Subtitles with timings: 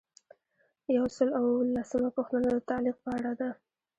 [0.95, 3.49] یو سل او اووه لسمه پوښتنه د تعلیق په اړه ده.